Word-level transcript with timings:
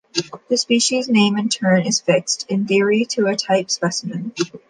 The 0.49 0.57
species 0.57 1.07
name 1.07 1.37
in 1.37 1.47
turn 1.49 1.85
is 1.85 2.01
fixed, 2.01 2.47
in 2.49 2.65
theory, 2.65 3.05
to 3.11 3.27
a 3.27 3.35
type 3.35 3.69
specimen. 3.69 4.33